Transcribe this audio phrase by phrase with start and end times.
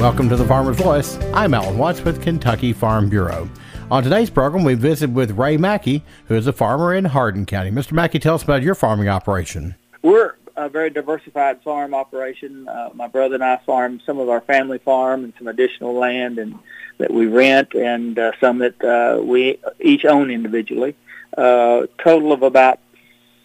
[0.00, 1.18] Welcome to the Farmer's Voice.
[1.34, 3.46] I'm Alan Watts with Kentucky Farm Bureau.
[3.90, 7.70] On today's program, we visit with Ray Mackey, who is a farmer in Hardin County.
[7.70, 7.92] Mr.
[7.92, 9.74] Mackey, tell us about your farming operation.
[10.00, 12.66] We're a very diversified farm operation.
[12.66, 16.38] Uh, my brother and I farm some of our family farm and some additional land
[16.38, 16.58] and
[16.96, 20.96] that we rent and uh, some that uh, we each own individually.
[21.36, 22.80] Uh, total of about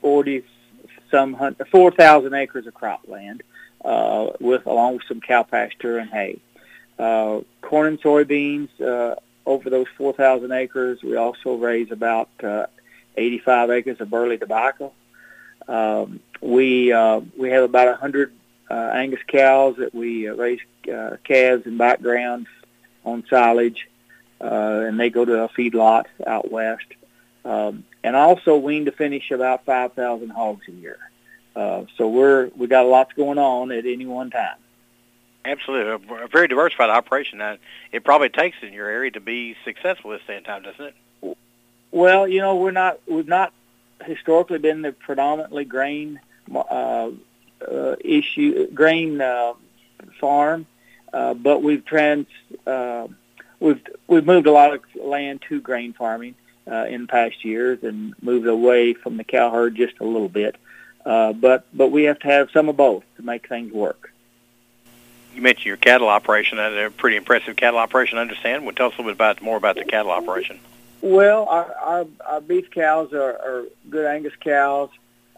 [0.00, 0.44] 40
[1.10, 1.36] some
[1.72, 3.40] 4,000 acres of cropland
[3.86, 6.40] uh, with along with some cow pasture and hay.
[6.98, 9.14] Uh, corn and soybeans uh,
[9.46, 11.02] over those 4,000 acres.
[11.02, 12.66] We also raise about uh,
[13.16, 14.92] 85 acres of burley tobacco.
[15.68, 18.32] Um, we uh, we have about 100
[18.70, 20.60] uh, Angus cows that we uh, raise
[20.92, 22.48] uh, calves and backgrounds
[23.04, 23.88] on silage,
[24.40, 26.86] uh, and they go to a feedlot out west.
[27.44, 30.98] Um, and also wean to finish about 5,000 hogs a year.
[31.56, 34.58] Uh, so we're we got a lots going on at any one time.
[35.44, 37.38] Absolutely, a very diversified operation.
[37.38, 37.56] Now,
[37.92, 41.36] it probably takes in your area to be successful this day and time, doesn't it?
[41.90, 43.54] Well, you know, we're not we've not
[44.04, 46.20] historically been the predominantly grain
[46.54, 47.10] uh,
[47.66, 49.54] uh, issue grain uh,
[50.20, 50.66] farm,
[51.12, 52.26] uh, but we've trans
[52.66, 53.06] uh,
[53.60, 56.34] we've we've moved a lot of land to grain farming
[56.70, 60.56] uh, in past years and moved away from the cow herd just a little bit.
[61.06, 64.12] Uh, but but we have to have some of both to make things work.
[65.36, 66.58] You mentioned your cattle operation.
[66.58, 68.18] That's a pretty impressive cattle operation.
[68.18, 68.64] I understand.
[68.64, 70.58] Well, tell us a little bit about more about the cattle operation.
[71.02, 74.90] Well, our our, our beef cows are, are good Angus cows.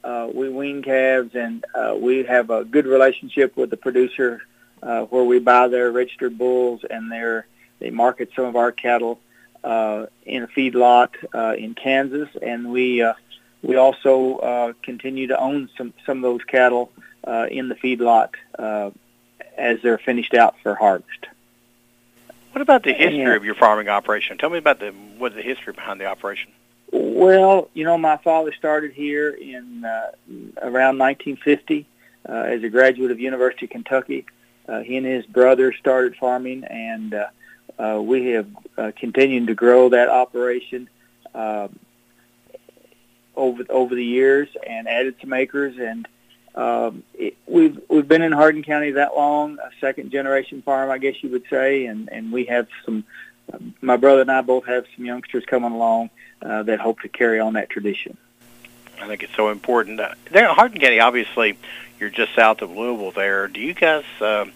[0.03, 4.41] Uh, we wean calves, and uh, we have a good relationship with the producer,
[4.83, 7.43] uh, where we buy their registered bulls, and they
[7.79, 9.21] they market some of our cattle
[9.65, 13.13] uh, in a feedlot uh, in Kansas, and we uh,
[13.63, 16.91] we also uh, continue to own some some of those cattle
[17.27, 18.91] uh, in the feedlot uh,
[19.57, 21.27] as they're finished out for harvest.
[22.53, 23.35] What about the history yeah.
[23.35, 24.39] of your farming operation?
[24.39, 26.51] Tell me about the what the history behind the operation.
[26.91, 30.11] Well, you know, my father started here in uh,
[30.63, 31.87] around 1950
[32.27, 34.25] uh, as a graduate of University of Kentucky.
[34.67, 37.27] Uh, he and his brother started farming, and uh,
[37.79, 38.47] uh, we have
[38.77, 40.89] uh, continued to grow that operation.
[41.35, 41.69] Uh,
[43.39, 46.07] over over the years and added some acres and
[46.59, 50.99] um, it, we've we've been in Hardin County that long, a second generation farm, I
[50.99, 53.05] guess you would say, and and we have some.
[53.81, 56.11] My brother and I both have some youngsters coming along
[56.43, 58.19] uh, that hope to carry on that tradition.
[59.01, 60.01] I think it's so important.
[60.01, 61.57] Uh, there, Hardin County, obviously,
[61.99, 63.13] you're just south of Louisville.
[63.13, 64.47] There, do you guys uh,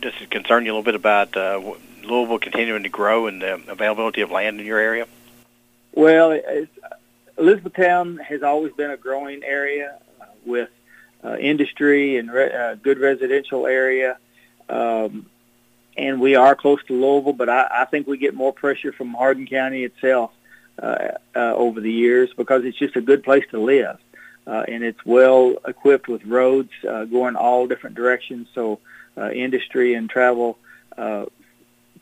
[0.00, 1.60] does it concern you a little bit about uh,
[2.02, 5.06] Louisville continuing to grow and the availability of land in your area?
[5.92, 6.70] Well, it's,
[7.38, 10.70] Elizabethtown has always been a growing area uh, with
[11.24, 14.18] uh, industry and re- uh, good residential area.
[14.68, 15.26] Um,
[15.96, 19.14] and we are close to Louisville, but I, I think we get more pressure from
[19.14, 20.30] Hardin County itself
[20.82, 23.98] uh, uh, over the years because it's just a good place to live.
[24.46, 28.46] Uh, and it's well equipped with roads uh, going all different directions.
[28.54, 28.78] So
[29.16, 30.58] uh, industry and travel
[30.96, 31.26] uh,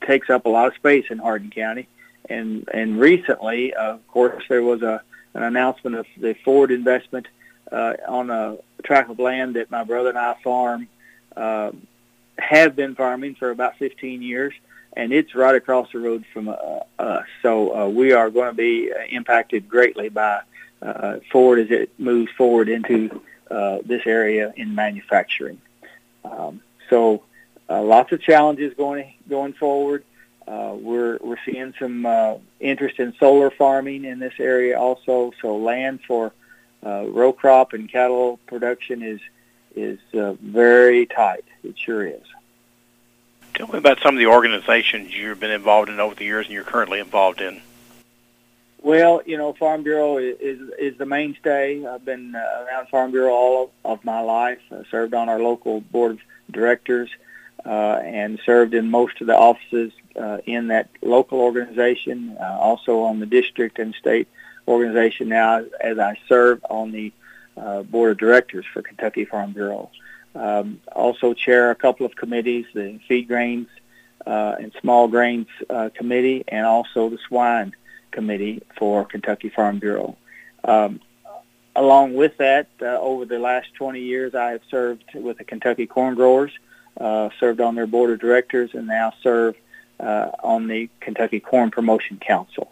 [0.02, 1.88] takes up a lot of space in Hardin County.
[2.28, 5.02] And and recently, uh, of course, there was a
[5.34, 7.26] an announcement of the Ford investment
[7.70, 10.88] uh, on a tract of land that my brother and I farm,
[11.36, 11.72] uh,
[12.38, 14.54] have been farming for about 15 years,
[14.96, 17.26] and it's right across the road from uh, us.
[17.42, 20.40] So uh, we are going to be uh, impacted greatly by
[20.82, 25.60] uh, Ford as it moves forward into uh, this area in manufacturing.
[26.24, 27.22] Um, so
[27.68, 30.04] uh, lots of challenges going going forward.
[30.46, 35.32] Uh, we're we're seeing some uh, interest in solar farming in this area also.
[35.40, 36.32] So land for
[36.84, 39.20] uh, row crop and cattle production is
[39.74, 41.44] is uh, very tight.
[41.62, 42.22] It sure is.
[43.54, 46.54] Tell me about some of the organizations you've been involved in over the years and
[46.54, 47.62] you're currently involved in.
[48.82, 51.86] Well, you know, Farm Bureau is is, is the mainstay.
[51.86, 54.60] I've been uh, around Farm Bureau all of, of my life.
[54.70, 56.18] I served on our local board of
[56.50, 57.08] directors
[57.64, 63.00] uh, and served in most of the offices uh, in that local organization, uh, also
[63.02, 64.28] on the district and state
[64.68, 67.12] organization now as I serve on the
[67.56, 69.90] uh, board of directors for Kentucky Farm Bureau.
[70.34, 73.68] Um, also chair a couple of committees, the feed grains
[74.26, 77.74] uh, and small grains uh, committee and also the swine
[78.10, 80.16] committee for Kentucky Farm Bureau.
[80.64, 81.00] Um,
[81.76, 86.14] along with that, over the last 20 years, I have served with the Kentucky Corn
[86.14, 86.52] Growers,
[87.00, 89.56] uh, served on their board of directors, and now serve
[90.00, 92.70] uh, on the Kentucky Corn Promotion Council.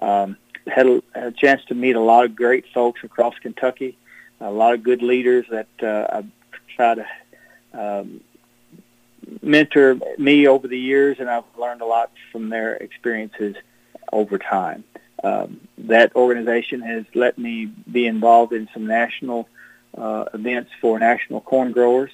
[0.00, 0.36] Um,
[0.66, 3.96] had a, a chance to meet a lot of great folks across Kentucky,
[4.40, 6.24] a lot of good leaders that uh, I
[6.76, 7.06] try to
[7.72, 8.20] um,
[9.42, 13.56] mentor me over the years, and I've learned a lot from their experiences
[14.12, 14.84] over time.
[15.22, 19.48] Um, that organization has let me be involved in some national
[19.96, 22.10] uh, events for national corn growers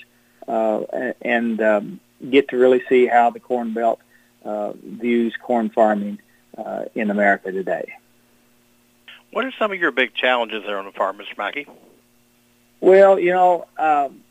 [0.49, 2.01] uh, and um,
[2.31, 4.01] get to really see how the Corn Belt
[4.45, 6.19] uh, views corn farming
[6.57, 7.95] uh, in America today.
[9.33, 11.37] What are some of your big challenges there on the farm, Mr.
[11.37, 11.67] Mackey?
[12.81, 14.23] Well, you know, um,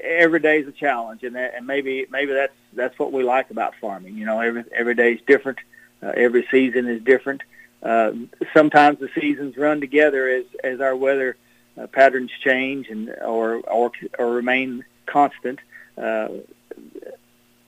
[0.00, 3.50] every day is a challenge, and, that, and maybe maybe that's that's what we like
[3.50, 4.16] about farming.
[4.16, 5.58] You know, every every day is different.
[6.02, 7.42] Uh, every season is different.
[7.82, 8.12] Uh,
[8.52, 11.36] sometimes the seasons run together as as our weather
[11.80, 15.60] uh, patterns change and or or or remain constant.
[15.96, 16.28] Uh,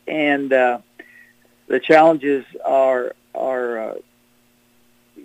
[0.06, 0.78] and uh,
[1.69, 3.94] the challenges are are uh,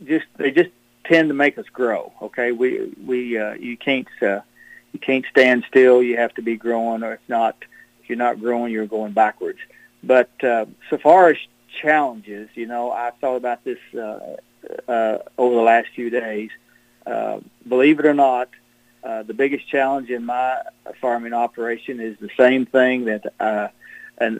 [0.05, 0.69] just they just
[1.05, 2.13] tend to make us grow.
[2.21, 6.01] Okay, we we you can't you can't stand still.
[6.01, 7.55] You have to be growing, or if not,
[8.01, 9.59] if you're not growing, you're going backwards.
[10.03, 11.37] But uh, so far as
[11.81, 14.37] challenges, you know, I thought about this uh,
[14.87, 16.49] uh, over the last few days.
[17.05, 18.49] Uh, believe it or not,
[19.03, 20.61] uh, the biggest challenge in my
[20.99, 23.67] farming operation is the same thing that uh,
[24.19, 24.39] a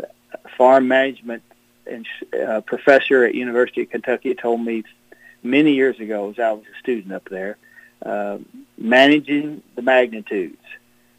[0.57, 1.43] farm management
[1.85, 2.05] and,
[2.45, 4.83] uh, professor at University of Kentucky told me
[5.43, 7.57] many years ago as I was a student up there.
[8.05, 8.39] Uh,
[8.77, 10.57] managing the magnitudes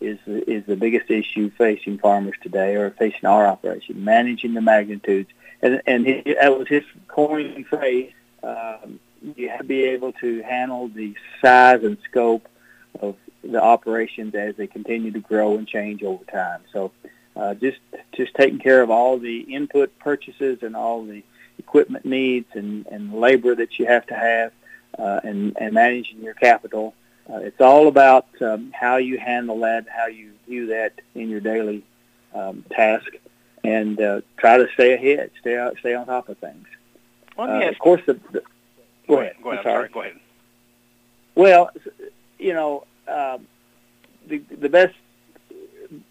[0.01, 4.03] is is the biggest issue facing farmers today, or facing our operation.
[4.03, 8.13] Managing the magnitudes, and and he, that was his coining phrase.
[8.43, 8.99] Um,
[9.37, 12.49] you have to be able to handle the size and scope
[13.01, 16.61] of the operations as they continue to grow and change over time.
[16.73, 16.93] So,
[17.37, 17.79] uh, just
[18.13, 21.23] just taking care of all the input purchases and all the
[21.59, 24.53] equipment needs and, and labor that you have to have
[24.99, 26.95] uh, and, and managing your capital.
[27.33, 31.41] Uh, it's all about um, how you handle that, how you view that in your
[31.41, 31.85] daily
[32.35, 33.07] um, task,
[33.63, 36.67] and uh, try to stay ahead, stay out, stay on top of things.
[37.37, 39.37] Well, uh, of course, the, the go, go ahead.
[39.43, 39.67] Go ahead.
[39.67, 39.89] I'm sorry.
[39.91, 40.21] Go ahead.
[41.37, 41.71] Well,
[42.39, 43.47] you know, um,
[44.27, 44.95] the the best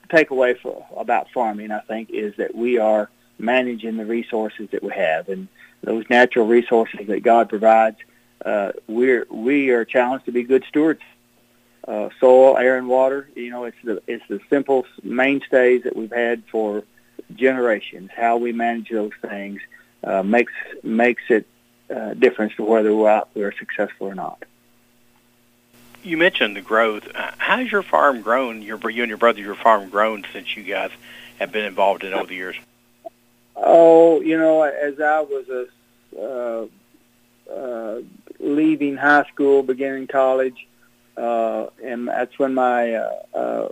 [0.09, 4.91] takeaway for about farming, I think, is that we are managing the resources that we
[4.93, 5.47] have and
[5.81, 7.97] those natural resources that God provides.
[8.43, 11.01] Uh, we're we are challenged to be good stewards.
[11.87, 13.29] Uh, soil, air, and water.
[13.35, 16.83] You know, it's the it's the simple mainstays that we've had for
[17.33, 18.09] generations.
[18.15, 19.59] How we manage those things
[20.03, 20.53] uh, makes
[20.83, 21.47] makes it
[21.93, 24.43] uh, difference to whether we're out we're successful or not.
[26.03, 27.07] You mentioned the growth.
[27.13, 28.61] How's your farm grown?
[28.61, 30.91] Your you and your brother, your farm grown since you guys
[31.39, 32.55] have been involved in over the years.
[33.55, 35.67] Oh, you know, as I was a
[36.17, 36.67] uh,
[37.53, 38.01] uh,
[38.39, 40.67] leaving high school, beginning college,
[41.17, 43.69] uh, and that's when my uh, uh,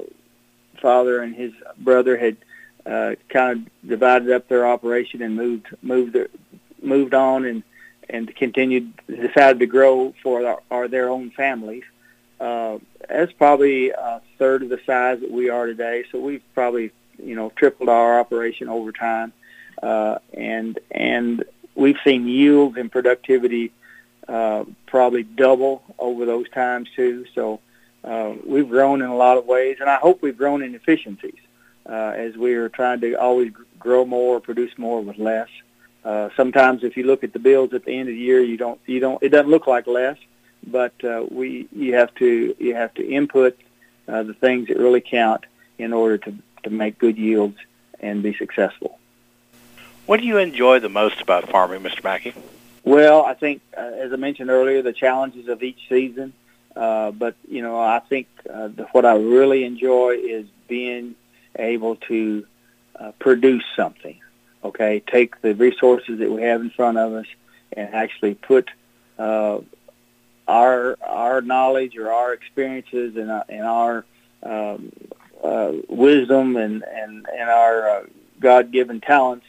[0.82, 2.38] father and his brother had
[2.86, 6.18] uh, kind of divided up their operation and moved moved
[6.82, 7.64] moved on and
[8.10, 11.84] and continued decided to grow for our, our their own families.
[12.40, 12.78] Uh,
[13.10, 16.06] that's probably a third of the size that we are today.
[16.12, 19.34] So we've probably you know tripled our operation over time
[19.82, 21.44] uh, and and
[21.76, 23.72] we've seen yield and productivity
[24.28, 27.26] uh, probably double over those times too.
[27.34, 27.60] So
[28.04, 31.40] uh, we've grown in a lot of ways, and I hope we've grown in efficiencies
[31.88, 35.50] uh, as we are trying to always grow more, produce more with less.
[36.04, 38.58] Uh, sometimes, if you look at the bills at the end of the year, you
[38.58, 40.18] don't you don't it doesn't look like less,
[40.66, 43.58] but uh, we you have to you have to input
[44.08, 45.46] uh, the things that really count
[45.78, 47.58] in order to to make good yields
[48.00, 49.00] and be successful.
[50.06, 52.04] What do you enjoy the most about farming, Mr.
[52.04, 52.34] Mackey?
[52.84, 56.34] Well, I think, uh, as I mentioned earlier, the challenges of each season.
[56.78, 61.16] Uh, but you know, I think uh, the, what I really enjoy is being
[61.58, 62.46] able to
[62.96, 64.20] uh, produce something.
[64.64, 67.26] Okay, take the resources that we have in front of us
[67.74, 68.70] and actually put
[69.18, 69.60] uh,
[70.48, 74.06] our our knowledge or our experiences and, uh, and our
[74.44, 74.92] um,
[75.44, 78.04] uh, wisdom and and and our uh,
[78.40, 79.46] God-given talents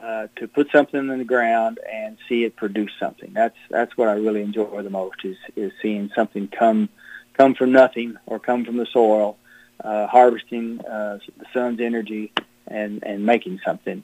[0.00, 3.32] uh, to put something in the ground and see it produce something.
[3.32, 6.88] That's that's what I really enjoy the most is is seeing something come
[7.34, 9.36] come from nothing or come from the soil,
[9.82, 12.32] uh, harvesting uh, the sun's energy
[12.66, 14.02] and and making something.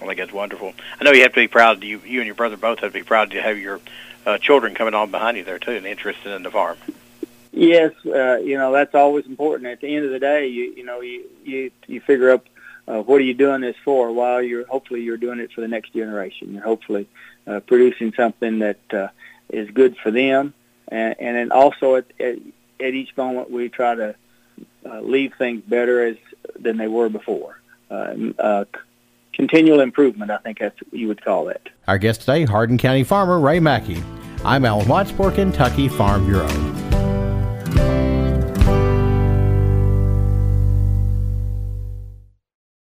[0.00, 0.72] I think that's wonderful.
[0.98, 1.82] I know you have to be proud.
[1.84, 3.80] You you and your brother both have to be proud to have your
[4.26, 6.76] uh, children coming on behind you there too and interested in the farm.
[7.52, 9.68] Yes, uh, you know that's always important.
[9.68, 12.46] At the end of the day, you you know you you you figure up
[12.86, 14.12] uh, what are you doing this for?
[14.12, 16.54] While you're hopefully you're doing it for the next generation.
[16.54, 17.08] You're hopefully
[17.46, 19.08] uh, producing something that uh,
[19.48, 20.54] is good for them,
[20.88, 22.38] and, and then also at, at
[22.78, 24.14] at each moment we try to
[24.88, 26.16] uh, leave things better as
[26.58, 27.58] than they were before.
[27.90, 28.64] uh, uh,
[29.32, 30.30] continual improvement.
[30.30, 31.68] I think that's what you would call it.
[31.88, 34.02] Our guest today, Hardin County farmer Ray Mackey.
[34.44, 36.79] I'm Alan Watts for Kentucky Farm Bureau.